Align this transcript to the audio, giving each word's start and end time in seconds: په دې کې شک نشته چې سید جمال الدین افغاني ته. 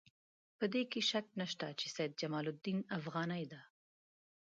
په 0.57 0.65
دې 0.73 0.81
کې 0.91 1.01
شک 1.11 1.25
نشته 1.39 1.67
چې 1.79 1.85
سید 1.95 2.11
جمال 2.21 2.45
الدین 2.51 2.79
افغاني 2.97 3.43
ته. 3.51 3.59